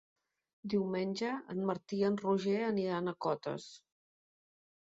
Diumenge 0.73 1.29
en 1.55 1.61
Martí 1.71 1.99
i 2.05 2.07
en 2.09 2.17
Roger 2.23 2.57
aniran 2.71 3.13
a 3.13 3.17
Cotes. 3.27 3.69